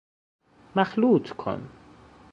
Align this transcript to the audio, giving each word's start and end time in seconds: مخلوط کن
مخلوط 0.75 1.31
کن 1.33 1.69